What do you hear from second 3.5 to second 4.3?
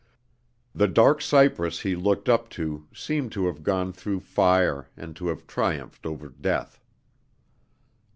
gone through